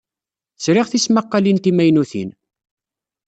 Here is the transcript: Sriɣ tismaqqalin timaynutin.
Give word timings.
Sriɣ 0.63 0.87
tismaqqalin 0.87 1.57
timaynutin. 1.63 2.29